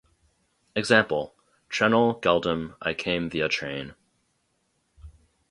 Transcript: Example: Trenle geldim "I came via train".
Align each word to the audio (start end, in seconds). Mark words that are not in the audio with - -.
Example: 0.75 1.35
Trenle 1.69 2.19
geldim 2.23 2.73
"I 2.81 2.95
came 2.95 3.29
via 3.29 3.47
train". 3.47 3.93